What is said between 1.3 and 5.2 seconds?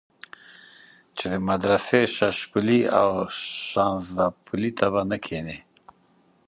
د مدرسې ششپولي او شانزدا پلي ته به نه